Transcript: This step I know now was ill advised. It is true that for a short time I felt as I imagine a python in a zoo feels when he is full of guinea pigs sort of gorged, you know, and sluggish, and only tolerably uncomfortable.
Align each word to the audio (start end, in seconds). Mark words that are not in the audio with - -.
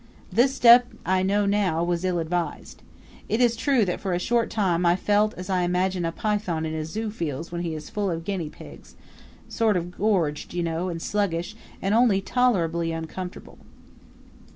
This 0.33 0.55
step 0.55 0.87
I 1.05 1.21
know 1.21 1.45
now 1.45 1.83
was 1.83 2.03
ill 2.03 2.17
advised. 2.17 2.81
It 3.29 3.39
is 3.39 3.55
true 3.55 3.85
that 3.85 3.99
for 3.99 4.13
a 4.13 4.17
short 4.19 4.49
time 4.49 4.83
I 4.83 4.95
felt 4.95 5.35
as 5.35 5.47
I 5.47 5.61
imagine 5.61 6.05
a 6.05 6.11
python 6.11 6.65
in 6.65 6.73
a 6.73 6.85
zoo 6.85 7.11
feels 7.11 7.51
when 7.51 7.61
he 7.61 7.75
is 7.75 7.91
full 7.91 8.09
of 8.09 8.25
guinea 8.25 8.49
pigs 8.49 8.95
sort 9.47 9.77
of 9.77 9.91
gorged, 9.95 10.55
you 10.55 10.63
know, 10.63 10.89
and 10.89 10.99
sluggish, 10.99 11.55
and 11.83 11.93
only 11.93 12.19
tolerably 12.19 12.91
uncomfortable. 12.91 13.59